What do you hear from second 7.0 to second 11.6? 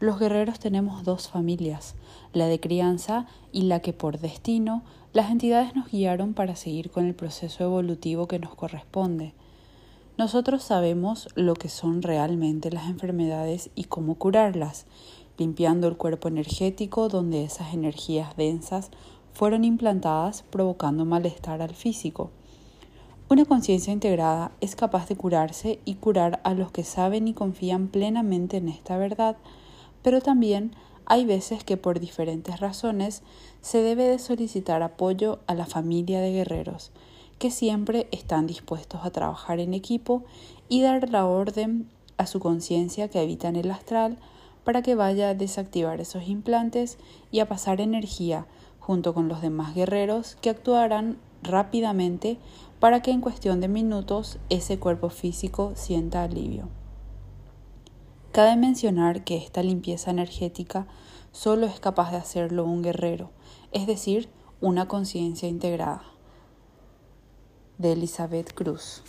el proceso evolutivo que nos corresponde. Nosotros sabemos lo